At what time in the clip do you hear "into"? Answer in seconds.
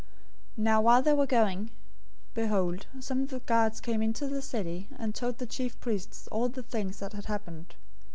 4.01-4.25